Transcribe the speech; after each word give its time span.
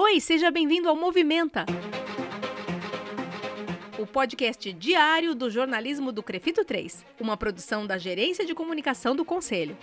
Oi, 0.00 0.20
seja 0.20 0.48
bem-vindo 0.48 0.88
ao 0.88 0.94
Movimenta, 0.94 1.66
o 3.98 4.06
podcast 4.06 4.72
diário 4.72 5.34
do 5.34 5.50
jornalismo 5.50 6.12
do 6.12 6.22
Crefito 6.22 6.64
3, 6.64 7.04
uma 7.20 7.36
produção 7.36 7.84
da 7.84 7.98
Gerência 7.98 8.46
de 8.46 8.54
Comunicação 8.54 9.16
do 9.16 9.24
Conselho. 9.24 9.76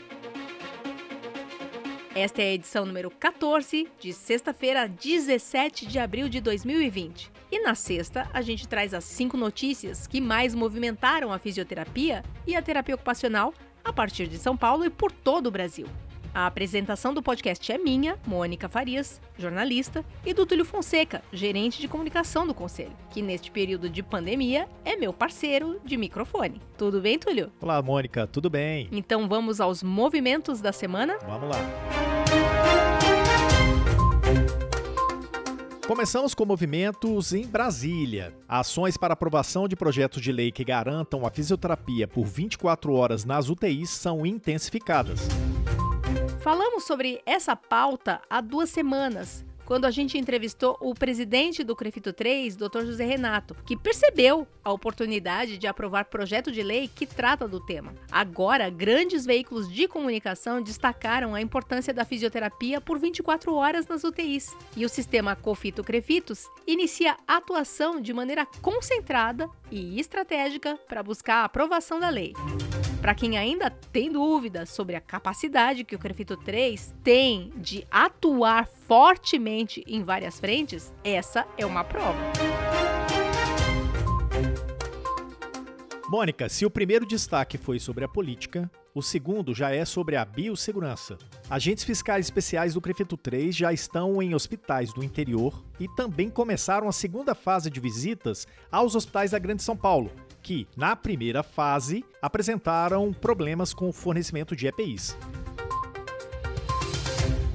Esta 2.16 2.42
é 2.42 2.46
a 2.46 2.54
edição 2.54 2.86
número 2.86 3.12
14, 3.12 3.90
de 4.00 4.14
sexta-feira, 4.14 4.88
17 4.88 5.86
de 5.86 6.00
abril 6.00 6.30
de 6.30 6.40
2020. 6.40 7.30
E 7.52 7.60
na 7.60 7.76
sexta, 7.76 8.30
a 8.34 8.42
gente 8.42 8.70
traz 8.70 8.94
as 8.94 9.04
cinco 9.04 9.36
notícias 9.36 10.08
que 10.08 10.22
mais 10.22 10.56
movimentaram 10.56 11.34
a 11.34 11.38
fisioterapia 11.38 12.24
e 12.48 12.56
a 12.56 12.62
terapia 12.62 12.96
ocupacional 12.96 13.54
a 13.84 13.92
partir 13.92 14.28
de 14.28 14.38
São 14.38 14.56
Paulo 14.56 14.86
e 14.86 14.90
por 14.90 15.12
todo 15.12 15.48
o 15.48 15.52
Brasil. 15.52 15.88
A 16.36 16.48
apresentação 16.48 17.14
do 17.14 17.24
podcast 17.24 17.72
é 17.72 17.78
minha, 17.78 18.20
Mônica 18.28 18.68
Farias, 18.68 19.22
jornalista, 19.38 20.04
e 20.26 20.34
do 20.34 20.46
Túlio 20.46 20.66
Fonseca, 20.66 21.24
gerente 21.32 21.80
de 21.80 21.88
comunicação 21.88 22.46
do 22.46 22.54
Conselho, 22.54 22.92
que 23.10 23.22
neste 23.22 23.50
período 23.50 23.90
de 23.90 24.04
pandemia 24.04 24.68
é 24.84 24.98
meu 24.98 25.14
parceiro 25.14 25.80
de 25.86 25.96
microfone. 25.96 26.62
Tudo 26.78 27.00
bem, 27.00 27.18
Túlio? 27.18 27.54
Olá, 27.62 27.82
Mônica, 27.82 28.28
tudo 28.28 28.50
bem? 28.50 28.90
Então 28.92 29.30
vamos 29.30 29.62
aos 29.62 29.82
movimentos 29.82 30.60
da 30.60 30.74
semana? 30.74 31.18
Vamos 31.26 31.52
lá. 31.52 32.16
Começamos 35.88 36.34
com 36.34 36.44
movimentos 36.44 37.32
em 37.32 37.48
Brasília. 37.48 38.36
Ações 38.46 38.98
para 38.98 39.14
aprovação 39.14 39.70
de 39.70 39.76
projetos 39.78 40.22
de 40.22 40.34
lei 40.34 40.52
que 40.52 40.66
garantam 40.66 41.26
a 41.26 41.32
fisioterapia 41.32 42.10
por 42.10 42.26
24 42.26 42.92
horas 42.92 43.24
nas 43.24 43.48
UTIs 43.48 43.90
são 43.92 44.26
intensificadas. 44.26 45.30
Falamos 46.46 46.84
sobre 46.84 47.24
essa 47.26 47.56
pauta 47.56 48.22
há 48.30 48.40
duas 48.40 48.70
semanas, 48.70 49.44
quando 49.66 49.86
a 49.86 49.90
gente 49.90 50.16
entrevistou 50.16 50.78
o 50.80 50.94
presidente 50.94 51.64
do 51.64 51.76
Crefito 51.76 52.14
3, 52.14 52.56
Dr. 52.56 52.86
José 52.86 53.04
Renato, 53.04 53.56
que 53.66 53.76
percebeu 53.76 54.48
a 54.64 54.72
oportunidade 54.72 55.58
de 55.58 55.66
aprovar 55.66 56.06
projeto 56.06 56.52
de 56.52 56.62
lei 56.62 56.88
que 56.88 57.08
trata 57.08 57.48
do 57.48 57.60
tema. 57.60 57.96
Agora, 58.12 58.70
grandes 58.70 59.26
veículos 59.26 59.74
de 59.74 59.88
comunicação 59.88 60.62
destacaram 60.62 61.34
a 61.34 61.42
importância 61.42 61.92
da 61.92 62.06
fisioterapia 62.06 62.80
por 62.80 63.00
24 63.00 63.52
horas 63.56 63.88
nas 63.88 64.04
UTIs. 64.04 64.56
E 64.78 64.86
o 64.86 64.90
sistema 64.90 65.36
Cofito 65.36 65.84
Crefitos 65.84 66.48
inicia 66.68 67.18
atuação 67.28 68.00
de 68.00 68.14
maneira 68.14 68.46
concentrada 68.62 69.50
e 69.72 70.00
estratégica 70.00 70.78
para 70.88 71.02
buscar 71.02 71.38
a 71.38 71.46
aprovação 71.46 72.00
da 72.00 72.10
lei. 72.10 72.34
Para 73.06 73.14
quem 73.14 73.38
ainda 73.38 73.70
tem 73.70 74.12
dúvidas 74.12 74.72
sobre 74.72 74.96
a 74.96 75.00
capacidade 75.00 75.84
que 75.84 75.96
o 75.96 76.00
Crefito 76.00 76.36
3 76.36 76.96
tem 77.04 77.52
de 77.56 77.86
atuar 77.92 78.68
fortemente 78.68 79.84
em 79.86 80.04
várias 80.04 80.40
frentes, 80.40 80.92
essa 81.04 81.46
é 81.56 81.64
uma 81.68 81.84
prova. 81.84 82.18
Mônica, 86.10 86.50
se 86.50 86.66
o 86.66 86.72
primeiro 86.72 87.06
destaque 87.06 87.60
foi 87.60 87.78
sobre 87.78 88.04
a 88.04 88.08
política, 88.08 88.72
o 88.92 89.04
segundo 89.04 89.54
já 89.54 89.70
é 89.70 89.86
sobre 89.86 90.16
a 90.16 90.26
biossegurança. 90.26 91.16
Agentes 91.48 91.84
fiscais 91.84 92.26
especiais 92.26 92.74
do 92.74 92.82
Crefito 92.82 93.16
3 93.16 93.56
já 93.56 93.72
estão 93.72 94.20
em 94.20 94.34
hospitais 94.34 94.92
do 94.92 95.04
interior 95.04 95.64
e 95.80 95.88
também 95.96 96.28
começaram 96.28 96.90
a 96.90 96.92
segunda 96.92 97.36
fase 97.36 97.70
de 97.70 97.80
visitas 97.80 98.48
aos 98.72 98.96
hospitais 98.96 99.30
da 99.30 99.38
Grande 99.38 99.62
São 99.62 99.78
Paulo, 99.78 100.10
que, 100.42 100.68
na 100.76 100.96
primeira 100.96 101.44
fase, 101.44 102.04
apresentaram 102.20 103.14
problemas 103.14 103.76
com 103.76 103.88
o 103.88 103.94
fornecimento 103.94 104.56
de 104.56 104.66
EPIs. 104.66 105.16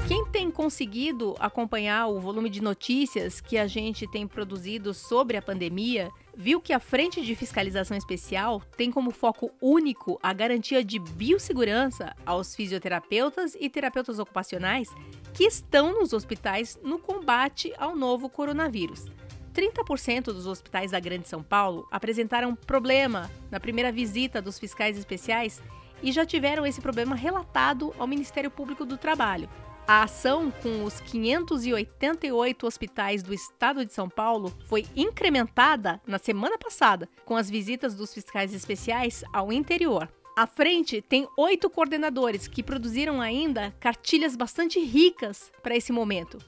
Quem 0.06 0.25
tem 0.27 0.52
conseguido 0.52 1.34
acompanhar 1.41 2.06
o 2.06 2.20
volume 2.20 2.48
de 2.48 2.60
notícias 2.60 3.41
que 3.41 3.58
a 3.58 3.66
gente 3.66 4.06
tem 4.06 4.25
produzido 4.25 4.94
sobre 4.94 5.36
a 5.36 5.42
pandemia, 5.42 6.10
viu 6.41 6.58
que 6.58 6.72
a 6.72 6.80
Frente 6.80 7.20
de 7.20 7.34
Fiscalização 7.34 7.94
Especial 7.94 8.62
tem 8.74 8.91
como 8.91 9.10
foco 9.10 9.50
único 9.60 10.19
a 10.22 10.32
garantia 10.32 10.82
de 10.82 10.98
biossegurança 10.98 12.16
aos 12.25 12.56
fisioterapeutas 12.56 13.54
e 13.60 13.69
terapeutas 13.69 14.19
ocupacionais 14.19 14.88
que 15.34 15.44
estão 15.44 15.92
nos 15.92 16.14
hospitais 16.14 16.78
no 16.82 16.98
combate 16.98 17.75
ao 17.76 17.94
novo 17.94 18.31
coronavírus. 18.31 19.04
30% 19.53 20.25
dos 20.32 20.47
hospitais 20.47 20.92
da 20.92 20.98
Grande 20.98 21.28
São 21.28 21.42
Paulo 21.42 21.87
apresentaram 21.91 22.54
problema 22.54 23.31
na 23.50 23.60
primeira 23.60 23.93
visita 23.93 24.41
dos 24.41 24.59
fiscais 24.59 24.97
especiais 24.97 25.62
e 26.03 26.10
já 26.10 26.25
tiveram 26.25 26.64
esse 26.64 26.81
problema 26.81 27.14
relatado 27.14 27.93
ao 27.98 28.06
Ministério 28.06 28.50
Público 28.50 28.87
do 28.87 28.97
Trabalho. 28.97 29.47
A 29.90 30.04
ação 30.04 30.52
com 30.52 30.84
os 30.84 31.00
588 31.00 32.64
hospitais 32.64 33.24
do 33.24 33.34
estado 33.34 33.84
de 33.84 33.92
São 33.92 34.08
Paulo 34.08 34.56
foi 34.66 34.86
incrementada 34.94 36.00
na 36.06 36.16
semana 36.16 36.56
passada 36.56 37.08
com 37.24 37.34
as 37.34 37.50
visitas 37.50 37.96
dos 37.96 38.14
fiscais 38.14 38.54
especiais 38.54 39.24
ao 39.32 39.52
interior. 39.52 40.08
À 40.38 40.46
frente 40.46 41.02
tem 41.02 41.26
oito 41.36 41.68
coordenadores 41.68 42.46
que 42.46 42.62
produziram 42.62 43.20
ainda 43.20 43.74
cartilhas 43.80 44.36
bastante 44.36 44.78
ricas 44.78 45.50
para 45.60 45.76
esse 45.76 45.90
momento. 45.90 46.38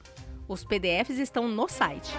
Os 0.47 0.63
PDFs 0.63 1.19
estão 1.19 1.45
no 1.45 1.67
site. 1.67 2.13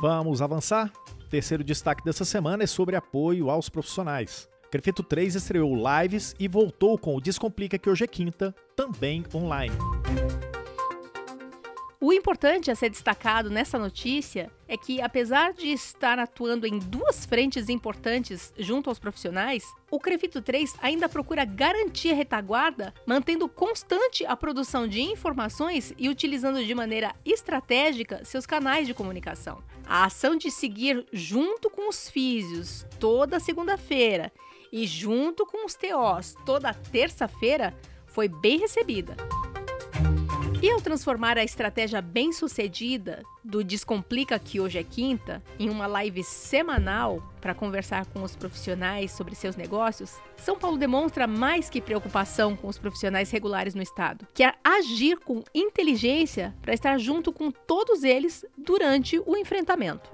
Vamos 0.00 0.40
avançar? 0.40 0.92
Terceiro 1.28 1.64
destaque 1.64 2.04
dessa 2.04 2.24
semana 2.24 2.62
é 2.62 2.68
sobre 2.68 2.94
apoio 2.94 3.50
aos 3.50 3.68
profissionais. 3.68 4.48
Crefito 4.70 5.02
3 5.02 5.36
estreou 5.36 5.74
lives 5.76 6.34
e 6.40 6.48
voltou 6.48 6.98
com 6.98 7.14
o 7.14 7.20
Descomplica 7.20 7.78
que 7.78 7.88
hoje 7.88 8.04
é 8.04 8.08
quinta, 8.08 8.54
também 8.74 9.24
online. 9.32 9.76
O 12.00 12.12
importante 12.12 12.70
a 12.70 12.74
ser 12.74 12.90
destacado 12.90 13.48
nessa 13.48 13.78
notícia 13.78 14.50
é 14.68 14.76
que, 14.76 15.00
apesar 15.00 15.52
de 15.52 15.68
estar 15.68 16.18
atuando 16.18 16.66
em 16.66 16.78
duas 16.78 17.24
frentes 17.24 17.68
importantes 17.68 18.52
junto 18.58 18.90
aos 18.90 18.98
profissionais, 18.98 19.64
o 19.90 19.98
Crefito 19.98 20.42
3 20.42 20.74
ainda 20.82 21.08
procura 21.08 21.44
garantir 21.44 22.10
a 22.10 22.14
retaguarda, 22.14 22.92
mantendo 23.06 23.48
constante 23.48 24.26
a 24.26 24.36
produção 24.36 24.86
de 24.86 25.00
informações 25.00 25.94
e 25.96 26.08
utilizando 26.08 26.64
de 26.64 26.74
maneira 26.74 27.14
estratégica 27.24 28.24
seus 28.24 28.46
canais 28.46 28.86
de 28.86 28.94
comunicação. 28.94 29.62
A 29.86 30.04
ação 30.04 30.36
de 30.36 30.50
seguir 30.50 31.06
junto 31.12 31.70
com 31.70 31.88
os 31.88 32.10
físios 32.10 32.84
toda 33.00 33.40
segunda-feira 33.40 34.32
e 34.76 34.86
junto 34.86 35.46
com 35.46 35.64
os 35.64 35.74
TOs 35.74 36.36
toda 36.44 36.74
terça-feira 36.74 37.74
foi 38.04 38.28
bem 38.28 38.58
recebida. 38.58 39.16
E 40.62 40.70
ao 40.70 40.82
transformar 40.82 41.38
a 41.38 41.44
estratégia 41.44 42.02
bem 42.02 42.30
sucedida 42.30 43.22
do 43.42 43.64
Descomplica, 43.64 44.38
que 44.38 44.60
hoje 44.60 44.78
é 44.78 44.82
quinta, 44.82 45.42
em 45.58 45.70
uma 45.70 45.86
live 45.86 46.22
semanal 46.22 47.22
para 47.40 47.54
conversar 47.54 48.04
com 48.06 48.22
os 48.22 48.36
profissionais 48.36 49.12
sobre 49.12 49.34
seus 49.34 49.56
negócios, 49.56 50.14
São 50.36 50.58
Paulo 50.58 50.76
demonstra 50.76 51.26
mais 51.26 51.70
que 51.70 51.80
preocupação 51.80 52.54
com 52.54 52.68
os 52.68 52.76
profissionais 52.76 53.30
regulares 53.30 53.74
no 53.74 53.82
estado, 53.82 54.26
que 54.34 54.42
é 54.42 54.54
agir 54.62 55.18
com 55.20 55.42
inteligência 55.54 56.54
para 56.60 56.74
estar 56.74 56.98
junto 56.98 57.32
com 57.32 57.50
todos 57.50 58.02
eles 58.02 58.44
durante 58.58 59.18
o 59.24 59.36
enfrentamento. 59.38 60.10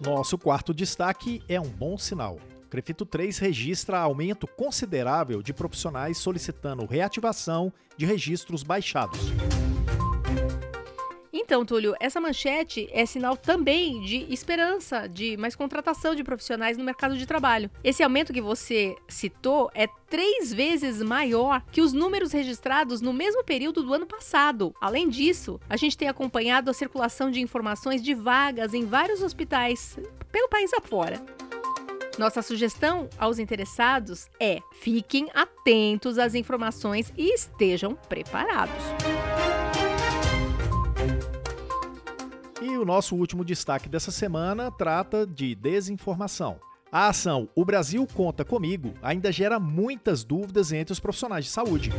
Nosso 0.00 0.38
quarto 0.38 0.72
destaque 0.72 1.42
é 1.46 1.60
um 1.60 1.68
bom 1.68 1.98
sinal. 1.98 2.38
Crefito 2.70 3.04
3 3.04 3.36
registra 3.36 3.98
aumento 3.98 4.46
considerável 4.46 5.42
de 5.42 5.52
profissionais 5.52 6.16
solicitando 6.16 6.86
reativação 6.86 7.70
de 7.98 8.06
registros 8.06 8.62
baixados. 8.62 9.20
Então, 11.50 11.64
Túlio, 11.64 11.96
essa 11.98 12.20
manchete 12.20 12.88
é 12.92 13.04
sinal 13.04 13.36
também 13.36 14.00
de 14.02 14.24
esperança 14.32 15.08
de 15.08 15.36
mais 15.36 15.56
contratação 15.56 16.14
de 16.14 16.22
profissionais 16.22 16.78
no 16.78 16.84
mercado 16.84 17.18
de 17.18 17.26
trabalho. 17.26 17.68
Esse 17.82 18.04
aumento 18.04 18.32
que 18.32 18.40
você 18.40 18.94
citou 19.08 19.68
é 19.74 19.88
três 20.08 20.54
vezes 20.54 21.02
maior 21.02 21.60
que 21.72 21.80
os 21.80 21.92
números 21.92 22.30
registrados 22.30 23.00
no 23.00 23.12
mesmo 23.12 23.42
período 23.42 23.82
do 23.82 23.92
ano 23.92 24.06
passado. 24.06 24.72
Além 24.80 25.08
disso, 25.08 25.60
a 25.68 25.76
gente 25.76 25.98
tem 25.98 26.06
acompanhado 26.06 26.70
a 26.70 26.72
circulação 26.72 27.32
de 27.32 27.40
informações 27.40 28.00
de 28.00 28.14
vagas 28.14 28.72
em 28.72 28.84
vários 28.84 29.20
hospitais 29.20 29.98
pelo 30.30 30.48
país 30.48 30.72
afora. 30.72 31.20
Nossa 32.16 32.42
sugestão 32.42 33.08
aos 33.18 33.40
interessados 33.40 34.28
é: 34.38 34.60
fiquem 34.74 35.28
atentos 35.34 36.16
às 36.16 36.36
informações 36.36 37.12
e 37.18 37.34
estejam 37.34 37.96
preparados. 38.08 38.84
E 42.62 42.76
o 42.76 42.84
nosso 42.84 43.16
último 43.16 43.42
destaque 43.42 43.88
dessa 43.88 44.10
semana 44.10 44.70
trata 44.70 45.26
de 45.26 45.54
desinformação. 45.54 46.60
A 46.92 47.08
ação 47.08 47.48
O 47.54 47.64
Brasil 47.64 48.06
Conta 48.06 48.44
Comigo 48.44 48.92
ainda 49.00 49.32
gera 49.32 49.58
muitas 49.58 50.22
dúvidas 50.24 50.70
entre 50.70 50.92
os 50.92 51.00
profissionais 51.00 51.46
de 51.46 51.50
saúde. 51.50 51.90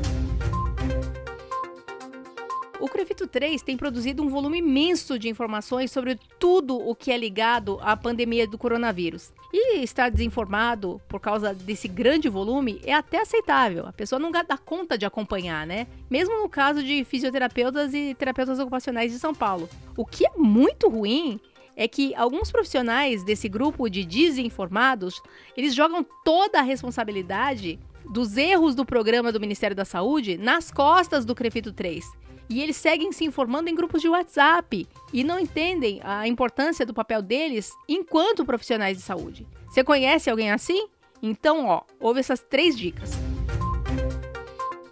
O 2.82 2.88
Crefito 2.88 3.28
3 3.28 3.62
tem 3.62 3.78
produzido 3.78 4.24
um 4.24 4.28
volume 4.28 4.58
imenso 4.58 5.20
de 5.20 5.30
informações 5.30 5.92
sobre 5.92 6.20
tudo 6.40 6.76
o 6.76 6.96
que 6.96 7.12
é 7.12 7.18
ligado 7.18 7.78
à 7.80 7.96
pandemia 7.96 8.48
do 8.48 8.58
coronavírus. 8.58 9.32
E 9.54 9.84
estar 9.84 10.10
desinformado 10.10 11.00
por 11.08 11.20
causa 11.20 11.54
desse 11.54 11.88
grande 11.88 12.28
volume 12.28 12.82
é 12.84 12.92
até 12.92 13.22
aceitável. 13.22 13.86
A 13.86 13.94
pessoa 13.94 14.18
não 14.18 14.32
dá 14.32 14.58
conta 14.58 14.98
de 14.98 15.06
acompanhar, 15.06 15.68
né? 15.68 15.86
Mesmo 16.10 16.42
no 16.42 16.50
caso 16.50 16.84
de 16.84 17.04
fisioterapeutas 17.04 17.94
e 17.94 18.16
terapeutas 18.16 18.58
ocupacionais 18.58 19.12
de 19.12 19.20
São 19.20 19.36
Paulo. 19.36 19.70
O 19.96 20.04
que 20.04 20.26
é 20.26 20.32
muito 20.36 20.90
ruim 20.90 21.40
é 21.76 21.88
que 21.88 22.16
alguns 22.16 22.52
profissionais 22.52 23.24
desse 23.24 23.48
grupo 23.48 23.90
de 23.90 24.04
desinformados, 24.04 25.22
eles 25.56 25.76
jogam 25.76 26.04
toda 26.26 26.58
a 26.58 26.64
responsabilidade 26.64 27.80
dos 28.10 28.38
erros 28.38 28.74
do 28.74 28.84
programa 28.84 29.32
do 29.32 29.40
Ministério 29.40 29.76
da 29.76 29.86
Saúde 29.86 30.36
nas 30.36 30.72
costas 30.72 31.26
do 31.26 31.36
Crefito 31.36 31.72
3. 31.72 32.22
E 32.52 32.62
eles 32.62 32.76
seguem 32.76 33.14
se 33.14 33.24
informando 33.24 33.70
em 33.70 33.74
grupos 33.74 34.02
de 34.02 34.10
WhatsApp 34.10 34.86
e 35.14 35.24
não 35.24 35.40
entendem 35.40 36.02
a 36.04 36.28
importância 36.28 36.86
do 36.86 36.94
papel 36.94 37.22
deles 37.22 37.72
enquanto 37.88 38.44
profissionais 38.44 38.98
de 38.98 39.04
saúde. 39.04 39.48
Você 39.70 39.86
conhece 39.86 40.30
alguém 40.30 40.52
assim? 40.52 40.90
Então, 41.24 41.68
ó, 41.68 41.84
ouve 41.98 42.20
essas 42.20 42.42
três 42.42 42.78
dicas. 42.78 43.12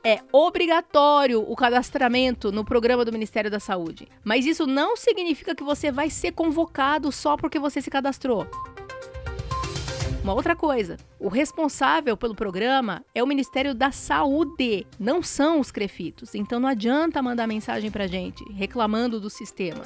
É 0.02 0.22
obrigatório 0.32 1.44
o 1.46 1.54
cadastramento 1.54 2.50
no 2.50 2.64
programa 2.64 3.04
do 3.04 3.12
Ministério 3.12 3.52
da 3.52 3.60
Saúde, 3.60 4.08
mas 4.24 4.46
isso 4.46 4.66
não 4.66 4.96
significa 4.96 5.54
que 5.54 5.62
você 5.62 5.92
vai 5.92 6.10
ser 6.10 6.32
convocado 6.32 7.12
só 7.12 7.36
porque 7.36 7.60
você 7.60 7.82
se 7.82 7.92
cadastrou. 7.92 8.48
Uma 10.24 10.34
outra 10.34 10.56
coisa, 10.56 10.98
o 11.18 11.30
responsável 11.30 12.18
pelo 12.18 12.36
programa 12.36 13.04
é 13.16 13.24
o 13.24 13.28
Ministério 13.28 13.74
da 13.74 13.92
Saúde, 13.92 14.86
não 15.00 15.24
são 15.24 15.60
os 15.60 15.72
crefitos. 15.72 16.36
Então 16.36 16.60
não 16.60 16.68
adianta 16.68 17.22
mandar 17.22 17.48
mensagem 17.48 17.90
pra 17.90 18.06
gente 18.06 18.44
reclamando 18.52 19.20
do 19.20 19.30
sistema. 19.30 19.84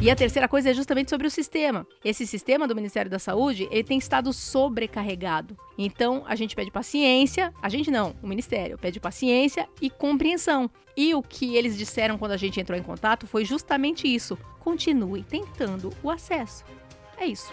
E 0.00 0.10
a 0.10 0.16
terceira 0.16 0.46
coisa 0.46 0.70
é 0.70 0.74
justamente 0.74 1.10
sobre 1.10 1.26
o 1.26 1.30
sistema. 1.30 1.86
Esse 2.04 2.26
sistema 2.26 2.68
do 2.68 2.74
Ministério 2.74 3.10
da 3.10 3.18
Saúde, 3.18 3.66
ele 3.70 3.82
tem 3.82 3.98
estado 3.98 4.32
sobrecarregado. 4.32 5.56
Então, 5.78 6.22
a 6.26 6.34
gente 6.34 6.54
pede 6.54 6.70
paciência, 6.70 7.52
a 7.62 7.68
gente 7.68 7.90
não, 7.90 8.14
o 8.22 8.26
Ministério 8.26 8.76
pede 8.76 9.00
paciência 9.00 9.66
e 9.80 9.88
compreensão. 9.88 10.70
E 10.96 11.14
o 11.14 11.22
que 11.22 11.56
eles 11.56 11.78
disseram 11.78 12.18
quando 12.18 12.32
a 12.32 12.36
gente 12.36 12.60
entrou 12.60 12.78
em 12.78 12.82
contato 12.82 13.26
foi 13.26 13.44
justamente 13.44 14.06
isso. 14.06 14.36
Continue 14.60 15.22
tentando 15.22 15.90
o 16.02 16.10
acesso. 16.10 16.64
É 17.18 17.26
isso. 17.26 17.52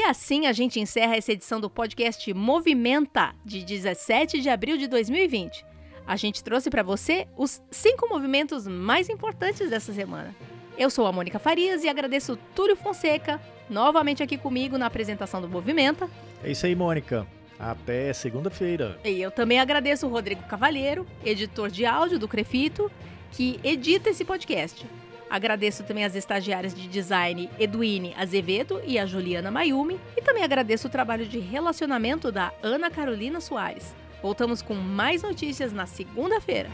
E 0.00 0.04
assim 0.04 0.46
a 0.46 0.52
gente 0.52 0.80
encerra 0.80 1.14
essa 1.14 1.30
edição 1.30 1.60
do 1.60 1.68
podcast 1.68 2.32
Movimenta, 2.32 3.34
de 3.44 3.62
17 3.62 4.40
de 4.40 4.48
abril 4.48 4.78
de 4.78 4.88
2020. 4.88 5.62
A 6.06 6.16
gente 6.16 6.42
trouxe 6.42 6.70
para 6.70 6.82
você 6.82 7.28
os 7.36 7.60
cinco 7.70 8.08
movimentos 8.08 8.66
mais 8.66 9.10
importantes 9.10 9.68
dessa 9.68 9.92
semana. 9.92 10.34
Eu 10.78 10.88
sou 10.88 11.06
a 11.06 11.12
Mônica 11.12 11.38
Farias 11.38 11.84
e 11.84 11.88
agradeço 11.90 12.38
Túlio 12.54 12.76
Fonseca, 12.76 13.38
novamente 13.68 14.22
aqui 14.22 14.38
comigo 14.38 14.78
na 14.78 14.86
apresentação 14.86 15.38
do 15.38 15.50
Movimenta. 15.50 16.08
É 16.42 16.50
isso 16.50 16.64
aí, 16.64 16.74
Mônica. 16.74 17.26
Até 17.58 18.10
segunda-feira. 18.14 18.98
E 19.04 19.20
eu 19.20 19.30
também 19.30 19.60
agradeço 19.60 20.06
o 20.06 20.10
Rodrigo 20.10 20.44
Cavalheiro, 20.44 21.06
editor 21.22 21.68
de 21.68 21.84
áudio 21.84 22.18
do 22.18 22.26
Crefito, 22.26 22.90
que 23.32 23.60
edita 23.62 24.08
esse 24.08 24.24
podcast. 24.24 24.86
Agradeço 25.30 25.84
também 25.84 26.04
as 26.04 26.16
estagiárias 26.16 26.74
de 26.74 26.88
design 26.88 27.48
Eduine 27.58 28.12
Azevedo 28.18 28.80
e 28.84 28.98
a 28.98 29.06
Juliana 29.06 29.50
Mayumi. 29.50 30.00
E 30.16 30.22
também 30.22 30.42
agradeço 30.42 30.88
o 30.88 30.90
trabalho 30.90 31.24
de 31.24 31.38
relacionamento 31.38 32.32
da 32.32 32.52
Ana 32.62 32.90
Carolina 32.90 33.40
Soares. 33.40 33.94
Voltamos 34.20 34.60
com 34.60 34.74
mais 34.74 35.22
notícias 35.22 35.72
na 35.72 35.86
segunda-feira. 35.86 36.68